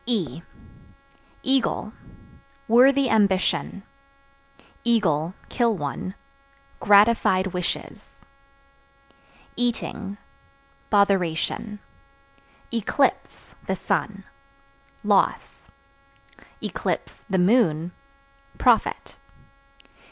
E 0.07 0.41
Eagle 1.43 1.93
Worthy 2.67 3.07
ambition; 3.07 3.83
(kill 4.83 5.77
one) 5.77 6.15
gratified 6.79 7.45
wishes. 7.45 8.03
Eating 9.55 10.17
Botheration. 10.89 11.77
Eclipse 12.73 13.53
(The 13.67 13.75
sun) 13.75 14.23
loss; 15.03 15.69
(the 16.63 17.37
moon) 17.37 17.91
profit. 18.57 19.17